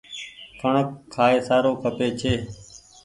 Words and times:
ڪڻڪ 0.61 0.87
کآئي 1.13 1.37
سارو 1.47 1.71
کپي 1.83 2.07
ڇي۔ 2.19 2.33